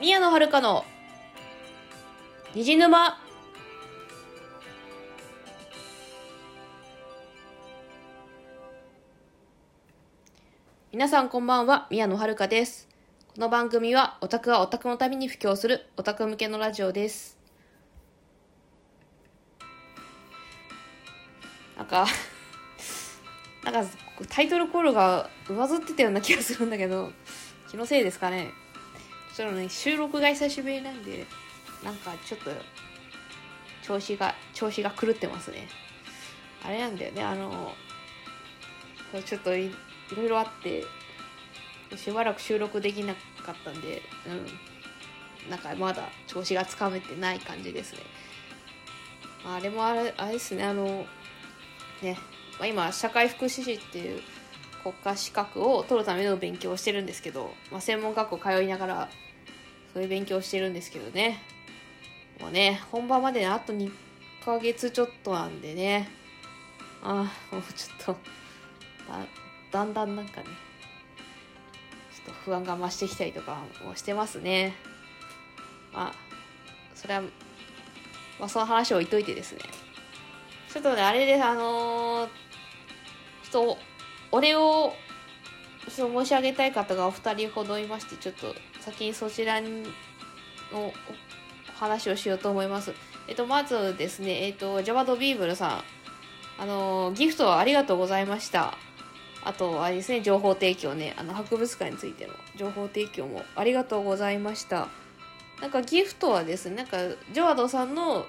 [0.00, 0.84] 宮野遥の
[2.54, 3.18] 虹沼。
[10.92, 12.86] 皆さんこんばんは宮野遥です。
[13.34, 17.36] この番組はオタクがオタクのために布教するオタク向けのラジオです。
[21.76, 22.06] なんか
[23.64, 23.90] なんか
[24.28, 27.10] タイトルコールが上ずってたような気がするんだけど
[27.68, 28.52] 気のせいですかね。
[29.38, 31.24] ちょっとね収録が久しぶりなんで
[31.84, 32.50] なんかちょっと
[33.84, 35.68] 調子が調子が狂ってますね。
[36.64, 37.72] あれなんだよねあの
[39.24, 39.72] ちょっといい
[40.16, 40.82] ろいろあって
[41.96, 45.48] しばらく収録できなかったんでうん。
[45.48, 48.00] なんかまだ調子がつかめてない感じですね。
[49.46, 51.06] あれもあれあれですねあの
[52.02, 52.18] ね、
[52.58, 54.20] ま、今社会福祉士っていう
[54.82, 59.08] 国家資格を取るための勉強をしてるんですけど、まあ、専門学校通いながら
[59.92, 61.42] そういう勉強してるんですけどね。
[62.40, 63.90] もうね本番までねあと2
[64.44, 66.08] ヶ月ちょっとなんでね。
[67.02, 68.16] ああもうちょっと
[69.08, 69.26] だ
[69.70, 70.46] だんだんなんかね
[72.14, 74.74] ちょっと不安が増してきたりとかもしてますね。
[75.92, 76.14] まあ
[76.94, 77.22] それは
[78.40, 79.60] まあその話を置いといてですね。
[80.72, 82.28] ちょっとねあれであのー、
[83.50, 83.78] ちょっと
[84.32, 84.94] お礼を
[85.90, 89.68] そう申し上げたい方がお二人ほどいましてちょっと先にそちらの
[91.74, 92.92] 話をしようと思います。
[93.28, 95.84] えっと、まずですね、えっと、ジャバドビーブルさ
[96.58, 98.76] ん、あの、ギフトありがとうございました。
[99.44, 104.88] あと、あれですね、情報提供ね、あの、博物館についての情報提供もありがとうございました。
[105.60, 106.98] なんかギフトはですね、なんか、
[107.32, 108.26] ジョワドさんの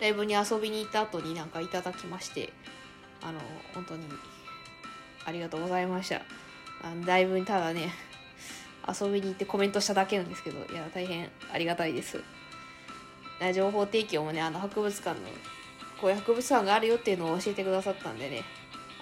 [0.00, 2.52] ライブに遊びに行った後になんかいただきまして、
[3.22, 3.40] あの、
[3.74, 4.06] 本当に
[5.28, 6.22] ありがとうございました。
[6.82, 7.92] あのライブにただね、
[8.88, 12.22] 遊びに行ってコメントしただけなんですけど、いや、大変ありがたいです。
[13.54, 15.26] 情報提供もね、あの、博物館の、
[16.00, 18.42] こういう博物館があるよっていうのを教えてくださったんでね、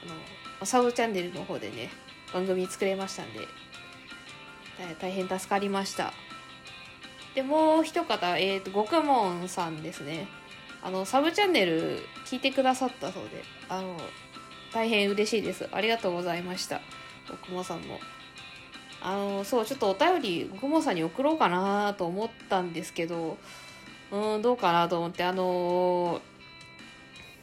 [0.03, 1.91] あの、サブチャンネルの方でね、
[2.35, 3.47] 番組作れましたんで、
[5.01, 6.13] 大変助かりました。
[7.37, 10.27] で、もう一方、えっ、ー、と、極門さんですね。
[10.83, 13.97] あの、サブチャンネル聞いてくださったそうで、あの、
[14.77, 15.67] 大変嬉しいです。
[15.73, 16.83] ありがとうございました。
[17.27, 17.99] 極門さんも。
[19.01, 23.39] あの、そう、ちょっとお便り、極門さんに送ろうかなと思ったんですけど、
[24.13, 26.21] うん、どうかなと思って、あの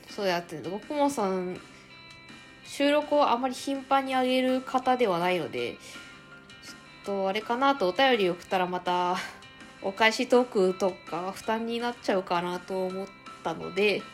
[0.07, 1.59] そうやって、極門さん、
[2.65, 9.15] 収録をあまり頻繁に上げる方ではないので、ちょっとあれかなとお便り送ったらまた、
[9.81, 13.07] お返しトークとか負担になっちゃうかなと思っ
[13.43, 14.05] たので、ちょ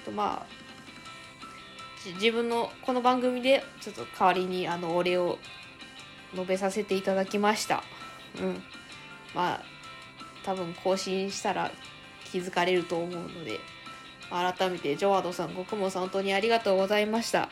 [0.00, 0.65] っとまあ、
[2.14, 5.38] 自分のこの番組でちょっと代わりにあのお礼を
[6.34, 7.82] 述べさせていただきました。
[8.40, 8.62] うん。
[9.34, 9.62] まあ、
[10.44, 11.70] 多分更新したら
[12.24, 13.60] 気づかれると思うので、
[14.30, 17.48] 改めてジョワードさん、極門さん本当にありがとうございました。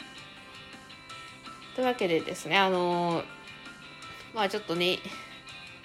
[1.74, 3.24] というわけでですね、あのー、
[4.34, 4.98] まあちょっとね、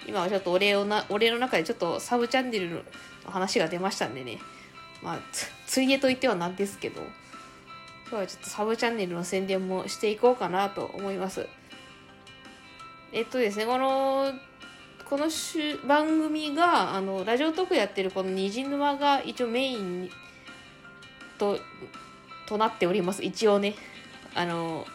[0.06, 2.82] 今はちょっとお礼をな、お礼の中でちょっとサブチャンネルの
[3.26, 4.38] 話が出ましたんでね、
[5.02, 7.02] まあつ、ついでと言ってはなんですけど、
[8.10, 11.46] 今日はちょっとサブチャンネルの宣伝もしていこうかなと思います。
[13.12, 14.32] えっとですね、この、
[15.08, 15.28] この
[15.86, 20.10] 番組が、あの、ラジオトークやってるこの虹沼が一応メイン
[21.38, 21.60] と、
[22.48, 23.22] となっております。
[23.22, 23.76] 一応ね。
[24.34, 24.86] あの、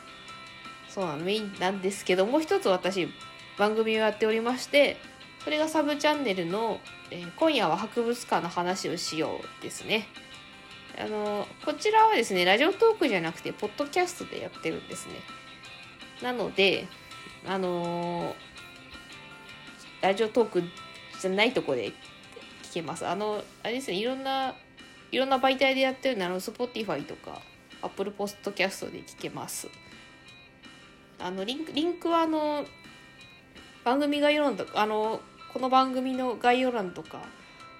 [0.90, 3.08] そうなの、メインなんですけど、もう一つ私、
[3.58, 4.98] 番組をやっておりまして、
[5.46, 6.82] それがサブチャンネルの、
[7.12, 10.06] えー、今夜は博物館の話をしようですね。
[10.98, 15.16] あの、こちらはですね、ラジオトークじゃなくて、ポッドキャストでやってるんですね。
[16.22, 16.88] なので、
[17.46, 18.36] あのー、
[20.02, 20.64] ラジオトーク
[21.20, 21.90] じゃないとこで
[22.64, 23.06] 聞けます。
[23.06, 24.56] あの、あれですね、いろんな、
[25.12, 27.42] いろんな媒体でやってるのあの、Spotify とか、
[27.82, 29.68] Apple Podcast で聞けます。
[31.20, 32.66] あの、リンク、リンクはあの、
[33.84, 35.22] 番組概要欄とか、あの、
[35.54, 37.22] この番組の概要欄とか、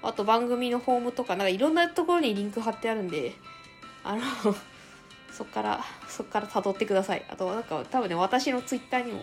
[0.08, 3.34] あと番組のフォームとか、なんかいろんなところにリンク貼ってあるんで、
[4.04, 4.22] あの
[5.32, 7.26] そっから、そっから辿ってください。
[7.30, 9.22] あと、なんか多分ね、私のツイッターにも、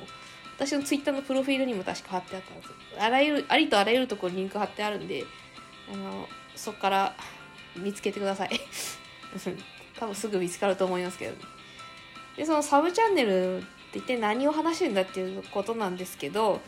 [0.56, 2.68] 私のツイッターのプロフィールにも確か貼ってあったはず。
[2.98, 5.24] あらゆる、ありとあらゆるところにリンク貼ってあるんで、
[5.92, 7.14] あの、そっから
[7.76, 8.50] 見つけてください。
[9.98, 11.38] 多分すぐ見つかると思いますけど、ね、
[12.36, 16.60] で、そのサブチャンネルって一体何を話してんだっていうことなんですけど、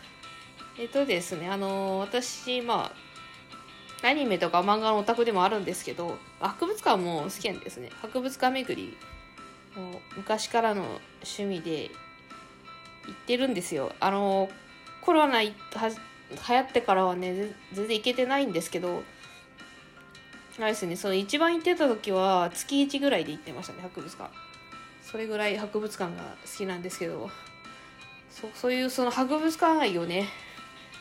[0.79, 3.14] えっとですね、あの、私、まあ、
[4.09, 7.91] アニメとか漫画のオタクでもあるんですけど、博物館も好きなんですね。
[8.03, 8.97] 博物館巡り、
[9.81, 10.83] もう昔からの
[11.23, 11.91] 趣味で
[13.07, 13.93] 行ってるんですよ。
[14.01, 14.49] あの、
[15.05, 15.53] コロナ流
[16.31, 19.03] 行ってからはね全然行けてないんですけど
[20.59, 24.31] あれですねその一番行ってた時は月1ぐらいで行ってましたね博物館
[25.03, 27.29] それぐらい博物館が好きなんですけど
[28.31, 30.29] そそういうその博物館愛をね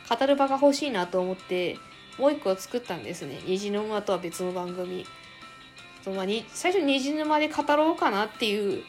[0.10, 1.78] 語る場が欲しいなと思って
[2.18, 3.40] もう一個作ったんですね。
[3.46, 5.06] 虹沼とは別の番組。
[6.04, 8.84] そまあ、に最初虹沼で語ろうかなっていう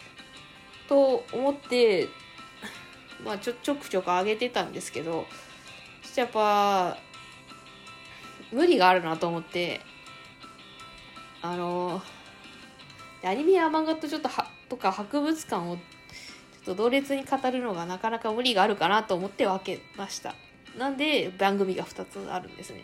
[0.88, 2.08] と思って
[3.24, 5.26] まあちょちょくちょく上げてたんですけど
[6.02, 6.98] そしてやっぱ
[8.50, 9.80] 無理があるなと思って
[11.40, 12.02] あの
[13.22, 15.80] アニメや漫画とちょっとはとか博物館をちょ
[16.62, 20.34] っと同列に語るのがなかなか無理があるかなと思って分けました。
[20.76, 22.82] なんで番組が2つあるんですね。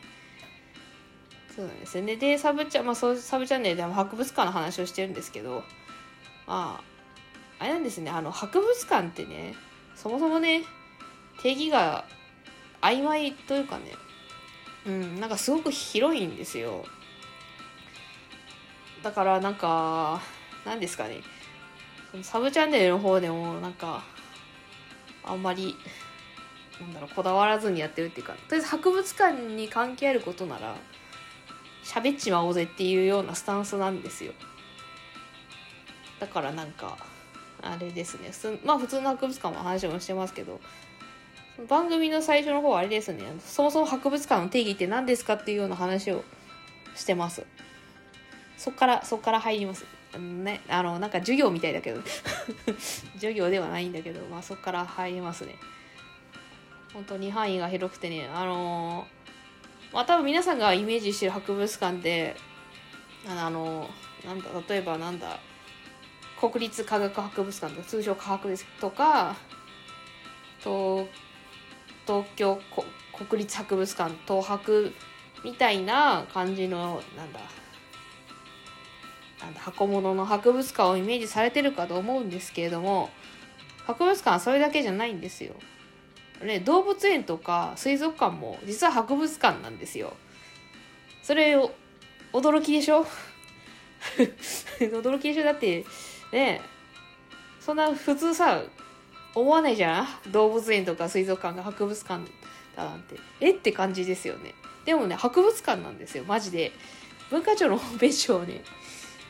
[1.55, 2.17] そうなんですね。
[2.17, 5.64] でサブチャ,、まあ、そうサブチャンネルでも博物館の話をしてるんですけど
[6.47, 6.81] ま
[7.58, 8.11] ああれなんですね。
[8.11, 9.55] あの博物館ってね
[9.94, 10.62] そもそもね
[11.43, 12.05] 定義が
[12.81, 13.93] 曖昧というかね
[14.87, 16.85] うんなんかすごく広いんですよ。
[19.02, 20.20] だからなんか
[20.64, 21.20] 何ですかね。
[22.11, 24.02] そのサブチャンネルの方でもなんか
[25.25, 25.76] あんまり
[26.81, 30.76] なんだろうこだわらずにやってるっていうかとりあえず博物館に関係あることなら
[31.85, 34.32] 喋っちまおうぜっていうようなスタンスなんですよ。
[36.19, 36.99] だからなんか
[37.62, 38.31] あれですね。
[38.65, 40.61] まあ普通の博物館も話もしてますけど
[41.69, 43.23] 番組の最初の方はあれですね。
[43.41, 46.25] そもそも博物館の定義って何ですかっていうような話を
[46.94, 47.44] してます。
[48.56, 49.85] そっからそっから入ります。
[50.19, 52.03] ねあのなんか授業みたいだけど。
[53.15, 55.56] 授業ではないんだけどまあそっから入りますね。
[56.93, 59.20] 本当に範囲が広くてねあのー
[59.93, 62.37] まあ多分皆さんがイメージしてる博物館で
[63.29, 63.89] あの
[64.25, 65.41] なんだ例えばなんだ
[66.41, 69.37] 国立科学博物館とか通称科学ですとか
[70.59, 71.07] 東
[72.07, 72.59] 東京
[73.29, 74.93] 国立博物館東博
[75.45, 77.41] みたいな感じのなんだ
[79.41, 83.11] なんだ箱物の博物館をイメージされてるかと思うんですけれども
[83.87, 85.55] 博物館はそれだけじゃないんですよ。
[86.45, 90.15] ね、動物園とか水族館も実は博物館なんですよ。
[91.23, 91.71] それを
[92.33, 93.07] 驚きでしょ？
[94.81, 95.45] 驚きでしょ？
[95.45, 95.85] だって
[96.33, 96.61] ね
[97.61, 98.63] そんな普通さ
[99.35, 100.33] 思わないじゃん？
[100.33, 102.25] 動物園とか水族館が博物館
[102.77, 103.17] だなんて。
[103.41, 104.55] えって感じですよね。
[104.85, 106.73] でもね博物館なんですよマジで。
[107.31, 108.65] 文化庁のホームページをね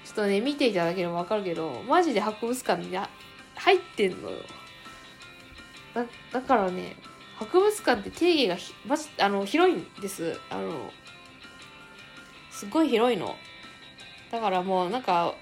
[0.06, 2.96] ちょっとね見ていただければわかるけどマジで博物館に
[3.56, 4.38] 入ってんのよ。
[5.94, 6.96] だだからね
[7.38, 10.38] 博物館って定義がひまあの広いんです。
[10.50, 10.90] あの
[12.50, 13.36] すごい広いの。
[14.30, 15.34] だからもうなんか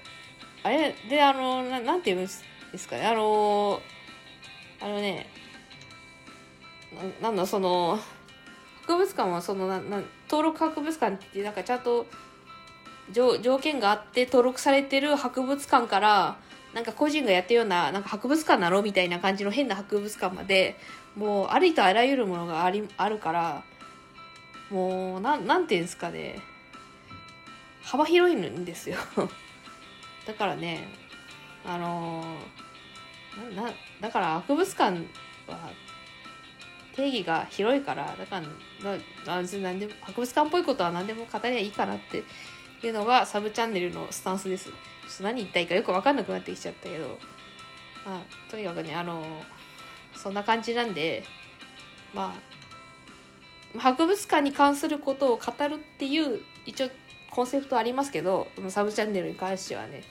[0.63, 2.27] あれであのななんて言うん
[2.71, 3.05] ですかね。
[3.05, 3.81] あの
[4.81, 5.27] あのね
[7.21, 7.99] ななんだその
[8.81, 12.07] 博物館はそのなな登録博物館ってなんかちゃんと
[13.11, 16.37] 条件があって登録されてる博物館から
[16.73, 20.77] なんか個人がやってるようななんか博物館なのみたいな感じの変な博物館まで
[21.15, 23.63] もうありとあらゆるものがありあるから
[24.69, 26.39] もうなんなんていうんですかね。
[27.81, 28.97] 幅広いんですよ。
[30.27, 30.87] だからね
[31.65, 35.07] あのー、なだから博物館
[35.47, 35.71] は
[36.95, 38.41] 定義が広いからだか
[39.25, 42.23] ら別に何でも博物館っぽいことは何でも語りゃいいかなって
[42.79, 44.65] っていうのがサブチャンネルのスタンスです。
[44.65, 47.19] ちょっと何言ったいかよく分かんなくなってきちゃったけど、
[48.05, 49.23] まあ、とにかくね、あの、
[50.15, 51.23] そんな感じなんで、
[52.13, 52.33] ま
[53.75, 56.89] あ、博物館に関することを語るっていう一応
[57.31, 60.03] コンセプトありますけど、サブチャンネルに関してはね。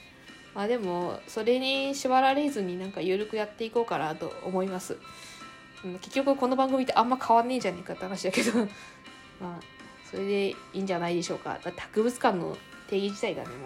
[0.55, 4.99] まあでも、それに縛られずになんか緩くやっていこうかなと思います。
[6.01, 8.59] 結局この番組ってあんま変わんねえじゃねえかって話だけど
[9.41, 9.78] まあ
[10.11, 11.59] それでいいんじゃないでしょうか。
[11.63, 12.57] だって博物館の
[12.89, 13.59] 定義自体がねもう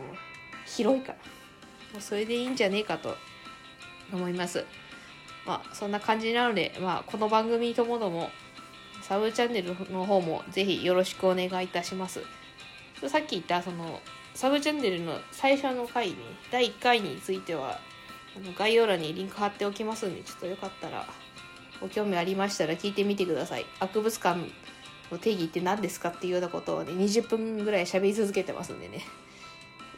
[0.66, 1.18] 広いから。
[1.92, 3.16] もうそれでいいんじゃねえかと
[4.12, 4.64] 思います。
[5.46, 8.30] まあそんな感じなので、まあ、この番組ともども
[9.02, 12.22] サブチャンネルの方もぜひよろしくお願いいたします。
[13.08, 14.00] さっき言ったその
[14.34, 16.16] サブチャンネルの最初の回に
[16.50, 17.80] 第1回については
[18.36, 21.06] あの概要欄にリンク貼っておきますんでちょっとよかったら
[21.80, 23.66] ご興味ありましたら聞いてみてください。
[23.80, 24.40] 博物館
[25.18, 29.04] 定義って何ですかっていうようなことをね20分ぐらい喋り続けてますんでね。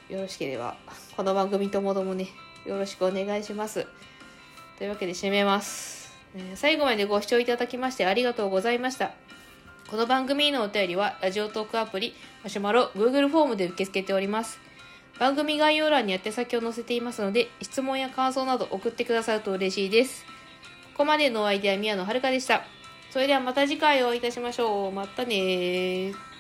[0.09, 0.77] よろしければ
[1.17, 2.29] この番組ともどもね
[2.67, 3.87] よろしくお願いします。
[4.79, 6.13] というわけで締めます、
[6.57, 9.13] 最後までご視聴いただきましてありがとうございました。
[9.89, 14.59] この番組のお便りはラジオトークアプリマシュマロ Google フォームで受け付けております。
[15.19, 20.25] 番組概要欄に宛先を載せていますので質問や感想など送ってくださると嬉しいです。
[20.95, 22.65] ここまでのお相手は宮野遥でした。
[23.15, 24.91] それではまた次回お会いいたしましょう。
[24.91, 26.34] またねー。